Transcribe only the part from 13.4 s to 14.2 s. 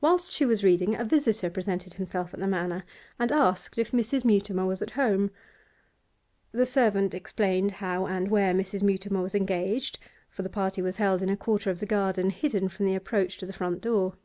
the front door.